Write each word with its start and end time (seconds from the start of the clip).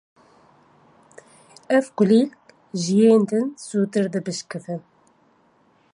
Ev 1.77 1.85
kulîlk 1.97 2.31
ji 2.81 2.95
yên 3.05 3.21
din 3.29 3.45
zûtir 3.65 4.05
dibişkivin. 4.13 4.81